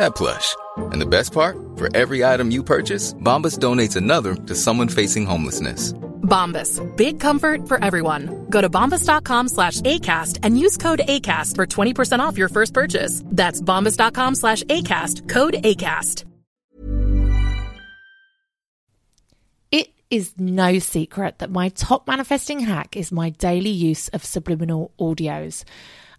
[0.00, 0.56] that plush.
[0.92, 1.56] And the best part?
[1.76, 5.94] For every item you purchase, Bombas donates another to someone facing homelessness.
[6.30, 6.80] Bombas.
[6.96, 8.46] Big comfort for everyone.
[8.50, 13.22] Go to bombas.com slash ACAST and use code ACAST for 20% off your first purchase.
[13.26, 15.28] That's bombas.com slash ACAST.
[15.28, 16.24] Code ACAST.
[19.72, 24.92] It is no secret that my top manifesting hack is my daily use of subliminal
[24.98, 25.64] audios.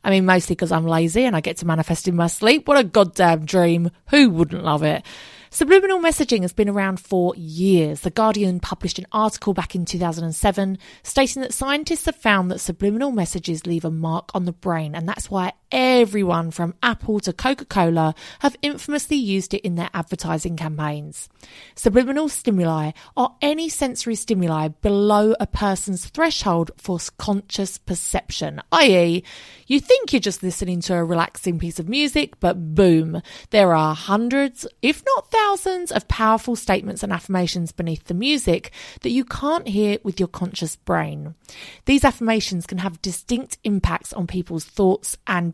[0.03, 2.67] I mean, mostly because I'm lazy and I get to manifest in my sleep.
[2.67, 3.91] What a goddamn dream.
[4.09, 5.03] Who wouldn't love it?
[5.53, 7.99] Subliminal messaging has been around for years.
[7.99, 13.11] The Guardian published an article back in 2007 stating that scientists have found that subliminal
[13.11, 17.65] messages leave a mark on the brain, and that's why everyone from Apple to Coca
[17.65, 21.29] Cola have infamously used it in their advertising campaigns.
[21.75, 29.23] Subliminal stimuli are any sensory stimuli below a person's threshold for conscious perception, i.e.,
[29.67, 33.21] you think you're just listening to a relaxing piece of music, but boom,
[33.51, 38.71] there are hundreds, if not thousands, of powerful statements and affirmations beneath the music
[39.01, 41.35] that you can't hear with your conscious brain.
[41.85, 45.53] These affirmations can have distinct impacts on people's thoughts and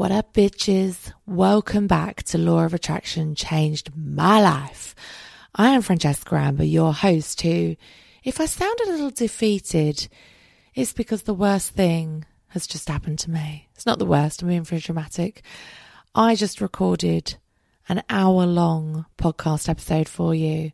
[0.00, 1.12] What up, bitches?
[1.26, 4.94] Welcome back to Law of Attraction Changed My Life.
[5.54, 7.76] I am Francesca Amber, your host, who,
[8.24, 10.08] if I sound a little defeated,
[10.74, 13.68] it's because the worst thing has just happened to me.
[13.74, 15.42] It's not the worst, I'm being very dramatic.
[16.14, 17.36] I just recorded
[17.90, 20.70] an hour long podcast episode for you.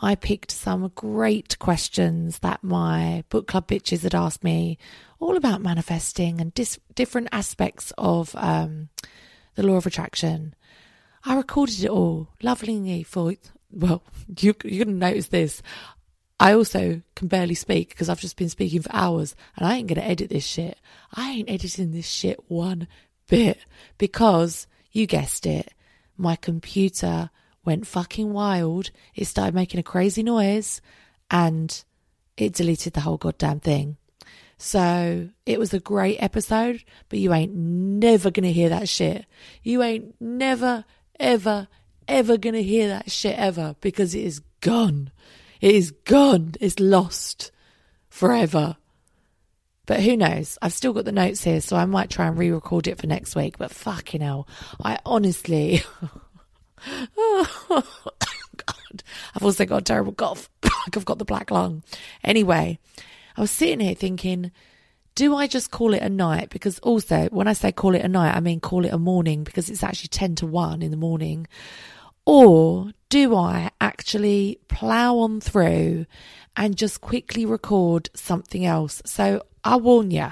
[0.00, 4.78] I picked some great questions that my book club bitches had asked me
[5.20, 8.88] all about manifesting and dis- different aspects of um,
[9.56, 10.54] the law of attraction.
[11.22, 13.34] I recorded it all lovingly for,
[13.70, 14.02] well,
[14.40, 15.60] you, you're going to notice this.
[16.40, 19.88] I also can barely speak because I've just been speaking for hours and I ain't
[19.88, 20.78] going to edit this shit.
[21.12, 22.88] I ain't editing this shit one
[23.28, 23.58] bit
[23.98, 25.70] because you guessed it.
[26.16, 27.30] My computer
[27.64, 28.90] went fucking wild.
[29.14, 30.80] It started making a crazy noise
[31.30, 31.84] and
[32.36, 33.96] it deleted the whole goddamn thing.
[34.56, 39.26] So it was a great episode, but you ain't never gonna hear that shit.
[39.62, 40.84] You ain't never,
[41.18, 41.68] ever,
[42.06, 45.10] ever gonna hear that shit ever because it is gone.
[45.60, 46.54] It is gone.
[46.60, 47.50] It's lost
[48.08, 48.76] forever.
[49.86, 50.58] But who knows?
[50.62, 53.06] I've still got the notes here, so I might try and re record it for
[53.06, 53.58] next week.
[53.58, 54.48] But fucking hell,
[54.82, 55.82] I honestly.
[57.16, 59.02] God.
[59.34, 60.48] I've also got a terrible cough.
[60.62, 61.82] like I've got the black lung.
[62.22, 62.78] Anyway,
[63.36, 64.52] I was sitting here thinking,
[65.14, 66.50] do I just call it a night?
[66.50, 69.44] Because also, when I say call it a night, I mean call it a morning
[69.44, 71.46] because it's actually 10 to 1 in the morning.
[72.26, 76.06] Or do I actually plow on through
[76.56, 79.02] and just quickly record something else?
[79.04, 80.28] So I warn you,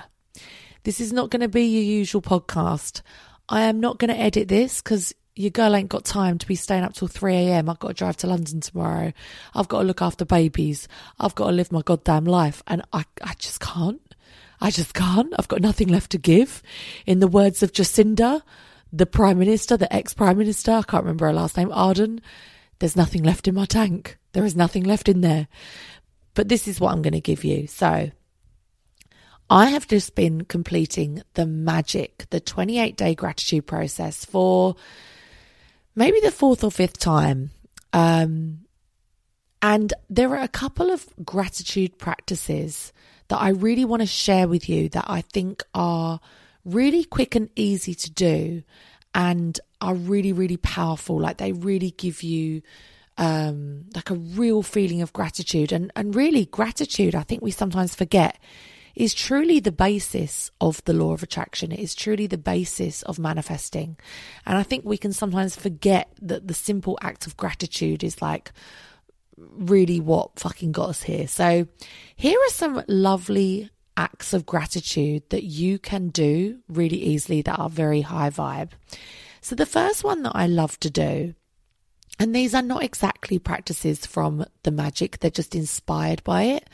[0.85, 3.01] this is not going to be your usual podcast.
[3.49, 6.55] I am not going to edit this because your girl ain't got time to be
[6.55, 7.71] staying up till 3 a.m.
[7.71, 9.15] I've got to drive to London tomorrow.
[9.55, 10.87] I've got to look after babies.
[11.19, 12.63] I've got to live my goddamn life.
[12.67, 14.03] And I, I just can't.
[14.61, 15.33] I just can't.
[15.39, 16.63] I've got nothing left to give.
[17.07, 18.43] In the words of Jacinda,
[18.93, 22.21] the Prime Minister, the ex Prime Minister, I can't remember her last name, Ardern,
[22.81, 24.19] There's nothing left in my tank.
[24.33, 25.49] There is nothing left in there.
[26.35, 27.67] But this is what I'm going to give you.
[27.67, 28.11] So
[29.53, 34.77] I have just been completing the magic, the 28 day gratitude process for
[35.95, 37.51] maybe the fourth or fifth time.
[37.93, 38.61] Um,
[39.61, 42.95] and there are a couple of gratitude practices
[43.29, 46.19] that I really want to share with you that I think are
[46.65, 48.63] really quick and easy to do
[49.15, 51.21] and are really, really powerful.
[51.21, 52.63] Like they really give you
[53.19, 55.73] um, like a real feeling of gratitude.
[55.73, 58.39] And, and really, gratitude, I think we sometimes forget,
[58.95, 61.73] is truly the basis of the law of attraction.
[61.73, 63.97] It is truly the basis of manifesting.
[64.47, 68.53] And I think we can sometimes forget that the simple act of gratitude is like
[69.37, 71.27] really what fucking got us here.
[71.27, 71.67] So,
[72.17, 77.69] here are some lovely acts of gratitude that you can do really easily that are
[77.69, 78.71] very high vibe.
[79.41, 81.35] So, the first one that I love to do,
[82.19, 86.69] and these are not exactly practices from the magic, they're just inspired by it.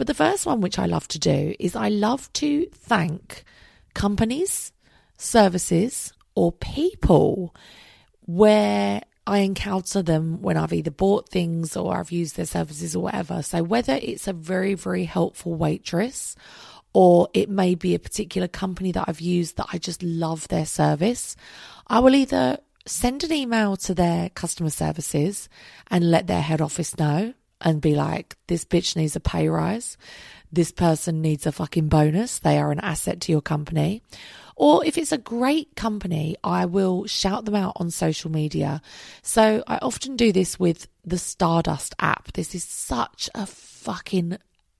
[0.00, 3.44] But the first one, which I love to do, is I love to thank
[3.92, 4.72] companies,
[5.18, 7.54] services, or people
[8.24, 13.02] where I encounter them when I've either bought things or I've used their services or
[13.02, 13.42] whatever.
[13.42, 16.34] So whether it's a very, very helpful waitress
[16.94, 20.64] or it may be a particular company that I've used that I just love their
[20.64, 21.36] service,
[21.88, 22.56] I will either
[22.86, 25.50] send an email to their customer services
[25.90, 29.96] and let their head office know and be like, this bitch needs a pay rise.
[30.52, 32.38] This person needs a fucking bonus.
[32.38, 34.02] They are an asset to your company.
[34.56, 38.82] Or if it's a great company, I will shout them out on social media.
[39.22, 42.32] So I often do this with the Stardust app.
[42.32, 44.38] This is such a fucking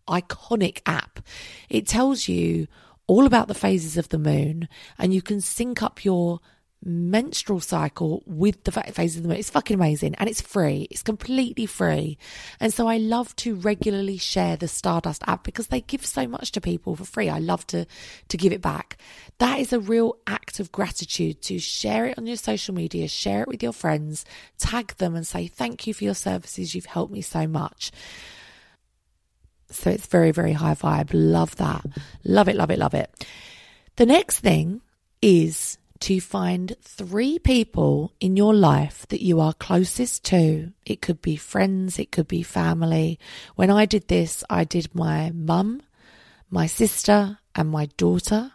[0.08, 1.20] iconic app.
[1.68, 2.66] It tells you
[3.06, 4.68] all about the phases of the moon
[4.98, 6.40] and you can sync up your
[6.82, 9.38] menstrual cycle with the phases of the moon.
[9.38, 10.88] It's fucking amazing and it's free.
[10.90, 12.16] It's completely free.
[12.58, 16.52] And so I love to regularly share the Stardust app because they give so much
[16.52, 17.28] to people for free.
[17.28, 17.86] I love to
[18.28, 18.96] to give it back.
[19.38, 23.42] That is a real act of gratitude to share it on your social media, share
[23.42, 24.24] it with your friends,
[24.58, 26.74] tag them and say thank you for your services.
[26.74, 27.92] You've helped me so much.
[29.70, 31.10] So it's very very high vibe.
[31.12, 31.84] Love that.
[32.24, 33.26] Love it, love it, love it.
[33.96, 34.80] The next thing
[35.20, 40.72] is to find three people in your life that you are closest to.
[40.86, 43.18] It could be friends, it could be family.
[43.54, 45.82] When I did this, I did my mum,
[46.50, 48.52] my sister, and my daughter.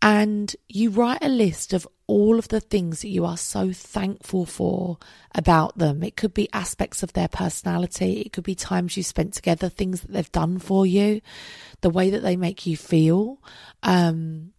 [0.00, 4.46] And you write a list of all of the things that you are so thankful
[4.46, 4.98] for
[5.34, 6.04] about them.
[6.04, 10.02] It could be aspects of their personality, it could be times you spent together, things
[10.02, 11.20] that they've done for you,
[11.80, 13.42] the way that they make you feel,
[13.82, 14.52] um,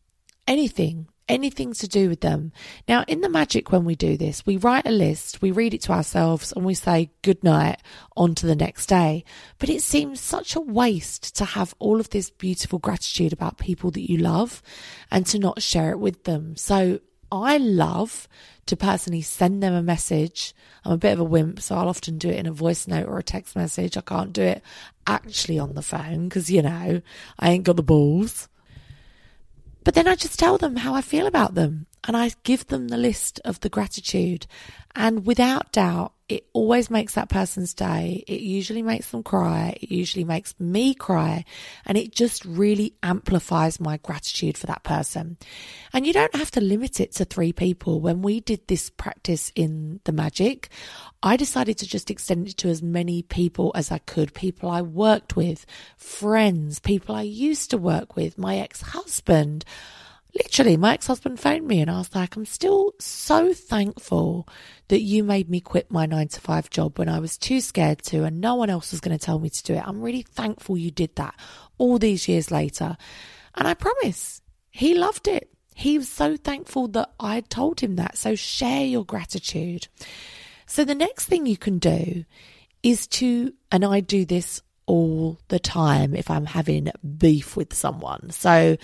[0.46, 2.52] anything anything to do with them.
[2.88, 5.82] Now, in the magic, when we do this, we write a list, we read it
[5.84, 7.82] to ourselves, and we say good night
[8.18, 9.24] on to the next day.
[9.60, 13.92] But it seems such a waste to have all of this beautiful gratitude about people
[13.92, 14.62] that you love
[15.12, 16.58] and to not share it with them.
[16.58, 17.00] So
[17.32, 18.28] I love
[18.66, 20.54] to personally send them a message.
[20.84, 23.08] I'm a bit of a wimp, so I'll often do it in a voice note
[23.08, 23.98] or a text message.
[23.98, 24.64] I can't do it
[25.06, 27.02] actually on the phone because, you know,
[27.40, 28.48] I ain't got the balls.
[29.90, 32.88] But then I just tell them how I feel about them and I give them
[32.88, 34.48] the list of the gratitude.
[34.96, 38.24] And without doubt, it always makes that person's day.
[38.28, 39.78] It usually makes them cry.
[39.80, 41.46] It usually makes me cry.
[41.86, 45.38] And it just really amplifies my gratitude for that person.
[45.94, 48.02] And you don't have to limit it to three people.
[48.02, 50.70] When we did this practice in the magic,
[51.22, 54.82] I decided to just extend it to as many people as I could people I
[54.82, 55.64] worked with,
[55.96, 59.64] friends, people I used to work with, my ex husband.
[60.36, 64.48] Literally, my ex husband phoned me and I was like, I'm still so thankful
[64.90, 68.04] that you made me quit my nine to five job when I was too scared
[68.04, 69.84] to and no one else was going to tell me to do it.
[69.86, 71.34] I'm really thankful you did that
[71.78, 72.96] all these years later.
[73.56, 75.50] And I promise he loved it.
[75.74, 78.18] He was so thankful that I told him that.
[78.18, 79.88] So share your gratitude.
[80.68, 82.26] So the next thing you can do
[82.84, 88.30] is to, and I do this all the time if I'm having beef with someone.
[88.32, 88.78] So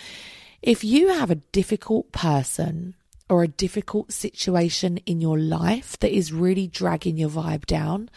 [0.66, 2.96] if you have a difficult person
[3.30, 8.10] or a difficult situation in your life that is really dragging your vibe down,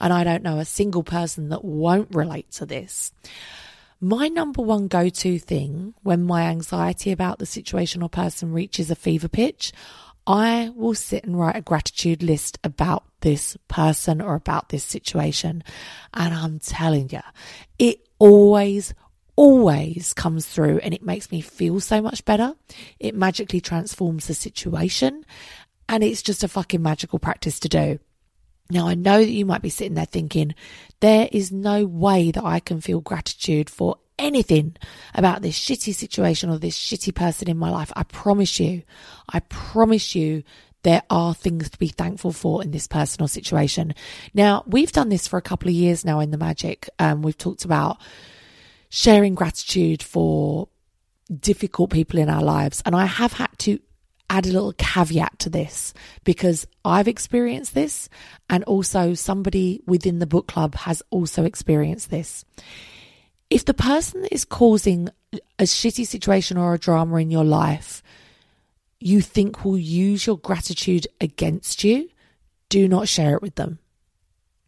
[0.00, 3.12] and I don't know a single person that won't relate to this.
[4.00, 8.90] My number one go to thing when my anxiety about the situation or person reaches
[8.90, 9.72] a fever pitch,
[10.26, 15.62] I will sit and write a gratitude list about this person or about this situation.
[16.14, 17.20] And I'm telling you,
[17.78, 18.92] it always,
[19.36, 22.54] always comes through and it makes me feel so much better.
[22.98, 25.24] It magically transforms the situation
[25.88, 27.98] and it's just a fucking magical practice to do.
[28.70, 30.54] Now, I know that you might be sitting there thinking,
[31.00, 34.76] there is no way that I can feel gratitude for anything
[35.14, 37.92] about this shitty situation or this shitty person in my life.
[37.96, 38.82] I promise you,
[39.28, 40.42] I promise you,
[40.84, 43.94] there are things to be thankful for in this personal situation.
[44.34, 46.88] Now, we've done this for a couple of years now in the magic.
[46.98, 47.98] Um, we've talked about
[48.94, 50.68] sharing gratitude for
[51.40, 52.82] difficult people in our lives.
[52.84, 53.78] And I have had to
[54.28, 55.94] add a little caveat to this
[56.24, 58.10] because I've experienced this
[58.50, 62.44] and also somebody within the book club has also experienced this.
[63.48, 65.08] If the person that is causing
[65.58, 68.02] a shitty situation or a drama in your life,
[69.00, 72.10] you think will use your gratitude against you,
[72.68, 73.78] do not share it with them.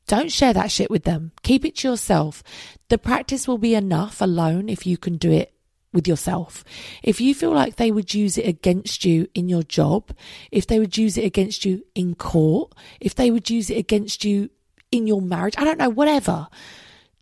[0.06, 1.32] Don't share that shit with them.
[1.42, 2.42] Keep it to yourself.
[2.88, 5.54] The practice will be enough alone if you can do it
[5.92, 6.64] with yourself.
[7.02, 10.10] If you feel like they would use it against you in your job,
[10.50, 14.24] if they would use it against you in court, if they would use it against
[14.24, 14.50] you
[14.90, 16.48] in your marriage, I don't know, whatever,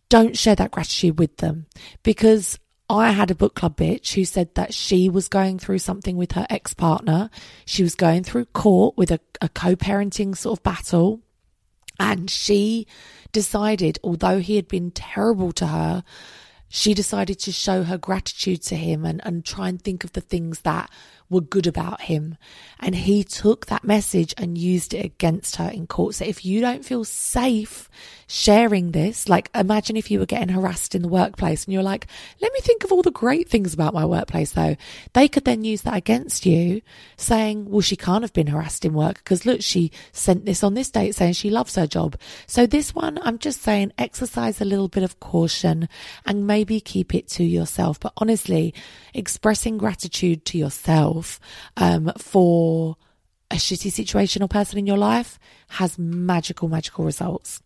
[0.09, 1.67] don't share that gratitude with them
[2.01, 2.59] because
[2.89, 6.33] I had a book club bitch who said that she was going through something with
[6.33, 7.29] her ex partner.
[7.65, 11.21] She was going through court with a, a co parenting sort of battle.
[11.99, 12.87] And she
[13.31, 16.03] decided, although he had been terrible to her,
[16.69, 20.21] she decided to show her gratitude to him and, and try and think of the
[20.21, 20.89] things that
[21.29, 22.37] were good about him.
[22.79, 26.15] And he took that message and used it against her in court.
[26.15, 27.89] So if you don't feel safe
[28.27, 32.07] sharing this, like imagine if you were getting harassed in the workplace and you're like,
[32.41, 34.75] let me think of all the great things about my workplace though.
[35.13, 36.81] They could then use that against you
[37.15, 40.73] saying, well, she can't have been harassed in work because look, she sent this on
[40.73, 42.17] this date saying she loves her job.
[42.47, 45.87] So this one, I'm just saying exercise a little bit of caution
[46.25, 47.99] and maybe keep it to yourself.
[47.99, 48.73] But honestly,
[49.13, 51.22] expressing gratitude to yourself
[51.77, 52.97] um, for
[53.51, 55.39] a shitty situation or person in your life
[55.69, 57.61] has magical, magical results.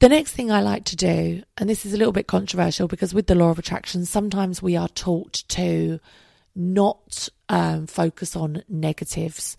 [0.00, 3.14] The next thing I like to do, and this is a little bit controversial because
[3.14, 6.00] with the law of attraction, sometimes we are taught to
[6.54, 9.56] not um, focus on negatives,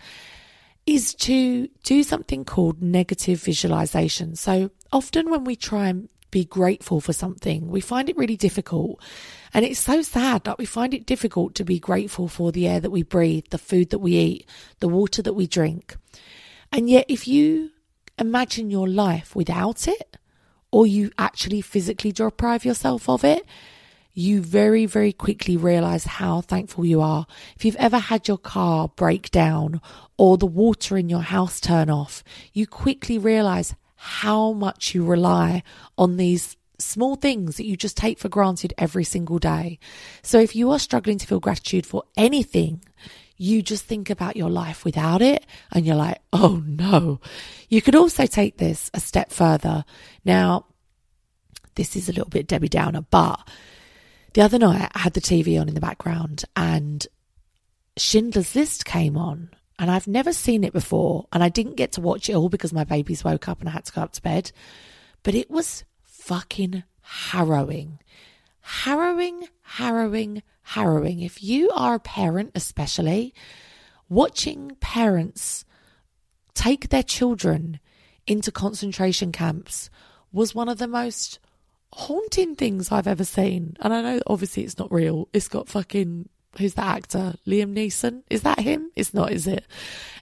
[0.86, 4.36] is to do something called negative visualization.
[4.36, 7.70] So often when we try and be grateful for something.
[7.70, 9.02] We find it really difficult.
[9.54, 12.82] And it's so sad that we find it difficult to be grateful for the air
[12.82, 14.50] that we breathe, the food that we eat,
[14.82, 15.96] the water that we drink.
[16.74, 17.72] And yet, if you
[18.20, 20.18] imagine your life without it,
[20.72, 23.46] or you actually physically deprive yourself of it,
[24.14, 27.28] you very, very quickly realize how thankful you are.
[27.56, 29.80] If you've ever had your car break down
[30.18, 33.74] or the water in your house turn off, you quickly realize
[34.06, 35.64] how much you rely
[35.98, 39.80] on these small things that you just take for granted every single day.
[40.22, 42.84] So if you are struggling to feel gratitude for anything,
[43.36, 47.20] you just think about your life without it and you're like, oh no.
[47.68, 49.86] You could also take this a step further.
[50.24, 50.68] Now,
[51.74, 53.40] this is a little bit Debbie Downer, but
[54.34, 57.08] the other night I had the TV on in the background and
[57.98, 61.28] Schindler's List came on and I've never seen it before.
[61.34, 63.74] And I didn't get to watch it all because my babies woke up and I
[63.74, 64.52] had to go up to bed.
[65.24, 68.00] But it was fucking harrowing.
[68.62, 71.20] Harrowing, harrowing, harrowing.
[71.20, 73.34] If you are a parent, especially,
[74.10, 75.66] watching parents
[76.54, 77.80] take their children
[78.26, 79.90] into concentration camps
[80.32, 81.40] was one of the most
[81.94, 83.76] haunting things I've ever seen.
[83.82, 85.28] And I know obviously it's not real.
[85.32, 87.36] It's got fucking who's that actor?
[87.48, 88.24] Liam Neeson?
[88.30, 88.92] Is that him?
[88.96, 89.66] It's not, is it?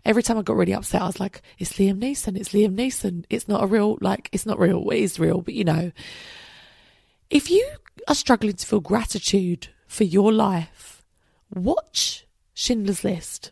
[0.06, 2.38] Every time I got really upset, I was like, it's Liam Neeson.
[2.38, 3.26] It's Liam Neeson.
[3.30, 4.90] It's not a real, like, it's not real.
[4.90, 5.92] It is real, but you know,
[7.30, 7.68] if you
[8.08, 11.04] are struggling to feel gratitude for your life,
[11.54, 13.52] watch Schindler's List.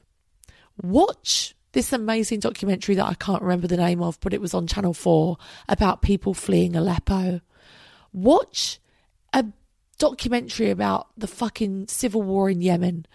[0.82, 4.68] Watch this amazing documentary that I can't remember the name of, but it was on
[4.68, 5.38] Channel 4
[5.70, 7.42] about people fleeing Aleppo.
[8.14, 8.80] Watch
[9.34, 9.46] a
[10.02, 13.06] documentary about the fucking civil war in Yemen.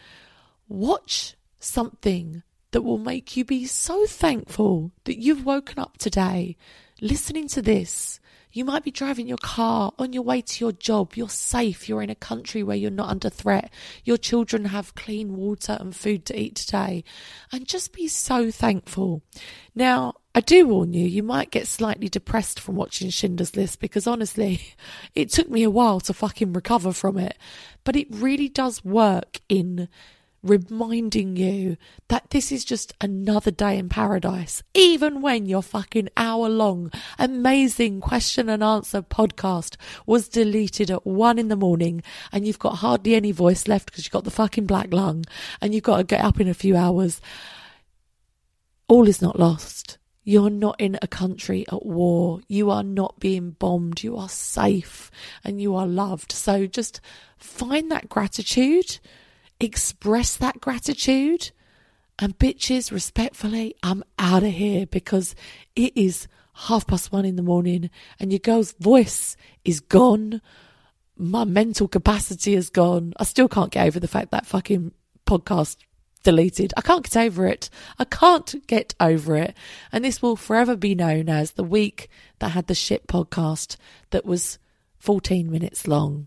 [0.69, 6.57] Watch something that will make you be so thankful that you've woken up today
[7.01, 8.21] listening to this
[8.57, 11.15] you might be driving your car on your way to your job.
[11.15, 11.91] You're safe.
[11.91, 13.71] You're in a country where you're not under threat.
[14.03, 17.05] Your children have clean water and food to eat today.
[17.53, 19.21] And just be so thankful.
[19.75, 24.07] Now, I do warn you, you might get slightly depressed from watching Schindler's List because
[24.07, 24.75] honestly,
[25.15, 27.39] it took me a while to fucking recover from it.
[27.85, 29.89] But it really does work in
[30.43, 31.79] reminding you
[32.09, 38.03] that this is just another day in paradise, even when your fucking hour long, amazing
[38.03, 43.15] question and answer podcast was deleted at one in the morning and you've got hardly
[43.15, 45.25] any voice left because you've got the fucking black lung
[45.63, 47.23] and you've got to get up in a few hours.
[48.87, 49.97] All is not lost.
[50.29, 52.41] You're not in a country at war.
[52.49, 54.03] You are not being bombed.
[54.03, 55.11] You are safe
[55.43, 56.33] and you are loved.
[56.33, 57.01] So just
[57.39, 58.99] find that gratitude
[59.61, 61.51] express that gratitude.
[62.19, 65.35] And bitches, respectfully, I'm out of here because
[65.75, 70.41] it is half past one in the morning and your girl's voice is gone.
[71.19, 73.13] My mental capacity is gone.
[73.19, 74.93] I still can't get over the fact that fucking
[75.27, 75.77] podcast
[76.27, 76.75] deleted.
[76.77, 77.71] I can't get over it.
[78.01, 79.57] I can't get over it.
[79.93, 83.77] And this will forever be known as the week that had the shit podcast
[84.11, 84.59] that was
[84.99, 86.27] 14 minutes long.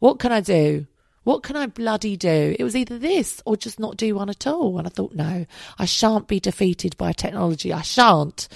[0.00, 0.86] What can I do?
[1.24, 2.56] What can I bloody do?
[2.58, 4.76] It was either this or just not do one at all.
[4.76, 5.46] And I thought, no,
[5.78, 7.72] I shan't be defeated by technology.
[7.72, 8.48] I shan't.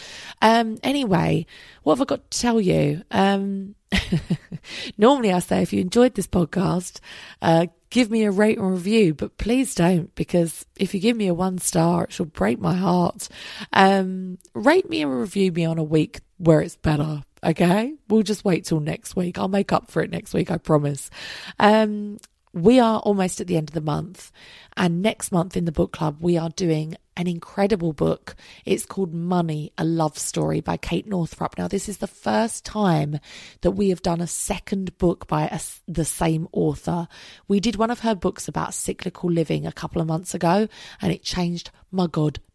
[0.42, 1.46] Um, anyway,
[1.84, 3.02] what have I got to tell you?
[3.10, 3.76] Um,
[4.98, 7.00] normally I say if you enjoyed this podcast,
[7.40, 11.28] uh, give me a rate and review, but please don't because if you give me
[11.28, 13.28] a one star, it shall break my heart.
[13.72, 17.22] Um, rate me and review me on a week where it's better.
[17.44, 19.38] Okay, we'll just wait till next week.
[19.38, 21.10] I'll make up for it next week, I promise.
[21.58, 22.18] Um,
[22.54, 24.32] we are almost at the end of the month,
[24.74, 28.34] and next month in the book club, we are doing an incredible book.
[28.64, 31.58] It's called Money, a Love Story by Kate Northrup.
[31.58, 33.18] Now, this is the first time
[33.60, 37.08] that we have done a second book by a, the same author.
[37.48, 40.68] We did one of her books about cyclical living a couple of months ago,
[41.00, 42.06] and it changed my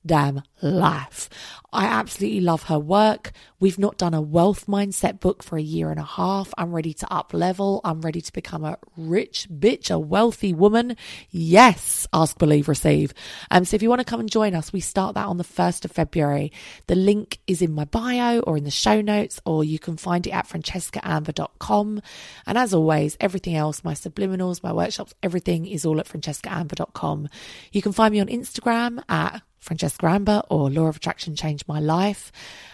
[0.07, 1.29] goddamn life.
[1.73, 3.33] I absolutely love her work.
[3.59, 6.53] We've not done a wealth mindset book for a year and a half.
[6.57, 7.81] I'm ready to up level.
[7.83, 10.95] I'm ready to become a rich bitch, a wealthy woman.
[11.29, 13.13] Yes, ask, believe, receive.
[13.51, 15.43] Um, so if you want to come and join us, we start that on the
[15.43, 16.53] 1st of February.
[16.87, 20.25] The link is in my bio or in the show notes, or you can find
[20.25, 22.01] it at francescaamber.com.
[22.45, 27.27] And as always, everything else, my subliminals, my workshops, everything is all at francescaamber.com.
[27.71, 31.79] You can find me on Instagram at Francesca Amber or Law of Attraction Changed My
[31.79, 32.31] Life.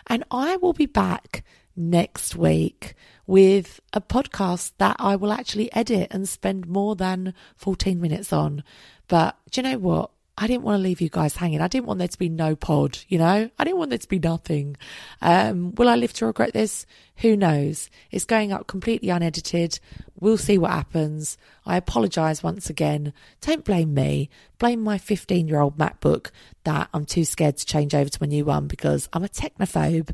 [0.08, 1.44] And I will be back
[1.76, 2.94] next week
[3.26, 8.64] with a podcast that I will actually edit and spend more than 14 minutes on.
[9.08, 10.12] But do you know what?
[10.36, 11.62] I didn't want to leave you guys hanging.
[11.62, 13.50] I didn't want there to be no pod, you know?
[13.58, 14.78] I didn't want there to be nothing.
[15.22, 16.88] Um, will I live to regret this?
[17.18, 17.92] Who knows?
[18.10, 19.80] It's going up completely unedited.
[20.20, 21.38] We'll see what happens.
[21.68, 23.14] I apologise once again.
[23.42, 24.32] Don't blame me.
[24.58, 26.32] Blame my 15 year old MacBook
[26.64, 30.10] that I'm too scared to change over to my new one because I'm a technophobe.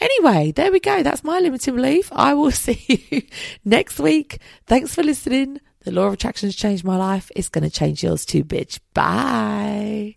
[0.00, 1.02] Anyway, there we go.
[1.02, 2.10] That's my limiting belief.
[2.12, 3.22] I will see you
[3.64, 4.38] next week.
[4.66, 5.60] Thanks for listening.
[5.84, 7.30] The law of attraction has changed my life.
[7.36, 8.80] It's going to change yours too, bitch.
[8.94, 10.16] Bye.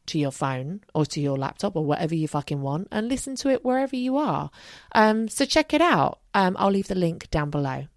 [0.11, 3.49] to your phone or to your laptop or whatever you fucking want and listen to
[3.49, 4.51] it wherever you are.
[4.93, 6.19] Um, so check it out.
[6.33, 7.87] Um, I'll leave the link down below.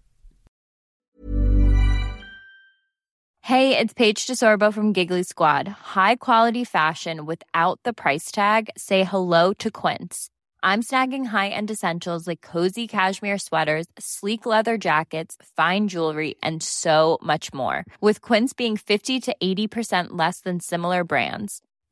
[3.41, 5.67] Hey, it's Paige DeSorbo from Giggly Squad.
[5.67, 8.71] High quality fashion without the price tag.
[8.75, 10.29] Say hello to Quince.
[10.63, 17.19] I'm snagging high-end essentials like cozy cashmere sweaters, sleek leather jackets, fine jewelry, and so
[17.21, 17.85] much more.
[18.01, 21.61] With Quince being 50 to 80% less than similar brands.